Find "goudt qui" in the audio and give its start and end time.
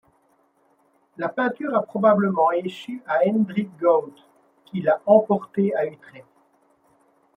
3.77-4.81